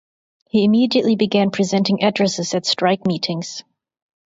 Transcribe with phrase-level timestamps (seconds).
[0.49, 3.63] He immediately began presenting addresses at strike meetings.